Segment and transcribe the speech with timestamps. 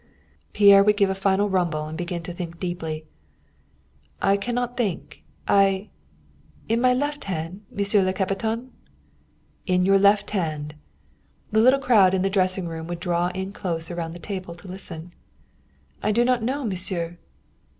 [0.53, 3.05] Pierre would give a final rumble and begin to think deeply.
[4.19, 5.23] "I cannot think.
[5.47, 5.91] I
[6.67, 8.71] in my left hand, monsieur le capitaine?"
[9.67, 10.73] "In your left hand."
[11.51, 14.67] The little crowd in the dressing room would draw in close about the table to
[14.67, 15.13] listen.
[16.01, 17.19] "I do not know, monsieur."